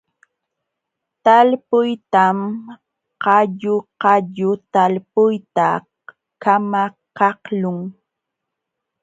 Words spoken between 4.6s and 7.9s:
talpuyta kamakaqlun.